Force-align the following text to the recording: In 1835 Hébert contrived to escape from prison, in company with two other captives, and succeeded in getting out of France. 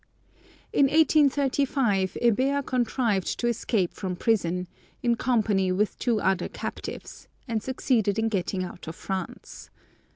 In 0.73 0.85
1835 0.85 2.17
Hébert 2.23 2.65
contrived 2.65 3.39
to 3.39 3.45
escape 3.45 3.93
from 3.93 4.15
prison, 4.15 4.67
in 5.03 5.13
company 5.13 5.71
with 5.71 5.99
two 5.99 6.19
other 6.19 6.49
captives, 6.49 7.27
and 7.47 7.61
succeeded 7.61 8.17
in 8.17 8.27
getting 8.27 8.63
out 8.63 8.87
of 8.87 8.95
France. 8.95 9.69